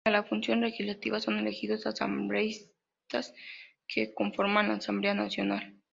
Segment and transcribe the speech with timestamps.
[0.03, 3.35] Para la Función Legislativa son elegidos asambleístas
[3.87, 5.79] que conformarán la Asamblea Nacional.